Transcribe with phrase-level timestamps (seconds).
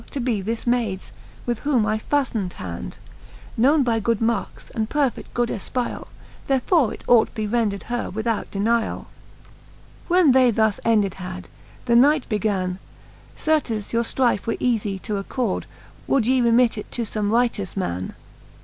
[0.09, 1.11] To be this maides,
[1.45, 2.97] with whom I faftned hand,
[3.55, 6.07] Known by good markes, and perfe6: good efpeciall,
[6.47, 9.01] Therefore it ought be rendred her without deniall.
[9.01, 9.05] XVL
[10.07, 11.49] When they thus ended had,
[11.85, 12.79] the knight began
[13.35, 15.67] j Certes your ftrife were eafie to accord,
[16.07, 18.15] Would ye remit it to fome righteous man.